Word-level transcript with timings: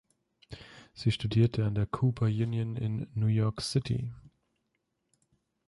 Sie 0.95 1.11
studierte 1.11 1.63
an 1.63 1.75
der 1.75 1.85
Cooper 1.85 2.25
Union 2.25 2.75
in 2.75 3.07
New 3.13 3.27
York 3.27 3.61
City. 3.61 4.11